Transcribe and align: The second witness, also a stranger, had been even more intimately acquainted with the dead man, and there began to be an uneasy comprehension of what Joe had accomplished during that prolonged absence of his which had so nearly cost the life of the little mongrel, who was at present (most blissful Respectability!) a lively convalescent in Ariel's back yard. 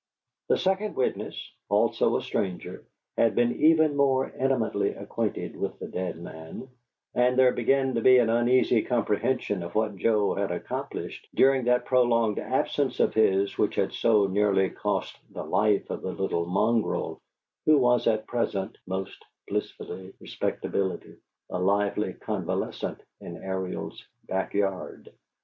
The 0.49 0.57
second 0.57 0.95
witness, 0.95 1.39
also 1.69 2.17
a 2.17 2.23
stranger, 2.23 2.87
had 3.19 3.35
been 3.35 3.53
even 3.57 3.95
more 3.95 4.31
intimately 4.31 4.95
acquainted 4.95 5.55
with 5.55 5.77
the 5.77 5.87
dead 5.87 6.17
man, 6.17 6.69
and 7.13 7.37
there 7.37 7.51
began 7.51 7.93
to 7.93 8.01
be 8.01 8.17
an 8.17 8.27
uneasy 8.27 8.81
comprehension 8.81 9.61
of 9.61 9.75
what 9.75 9.97
Joe 9.97 10.33
had 10.33 10.49
accomplished 10.49 11.27
during 11.35 11.65
that 11.65 11.85
prolonged 11.85 12.39
absence 12.39 12.99
of 12.99 13.13
his 13.13 13.59
which 13.59 13.75
had 13.75 13.93
so 13.93 14.25
nearly 14.25 14.71
cost 14.71 15.19
the 15.29 15.43
life 15.43 15.87
of 15.91 16.01
the 16.01 16.13
little 16.13 16.47
mongrel, 16.47 17.19
who 17.67 17.77
was 17.77 18.07
at 18.07 18.25
present 18.25 18.79
(most 18.87 19.23
blissful 19.47 20.09
Respectability!) 20.19 21.17
a 21.51 21.59
lively 21.59 22.13
convalescent 22.15 22.99
in 23.19 23.37
Ariel's 23.37 24.03
back 24.27 24.55
yard. 24.55 25.13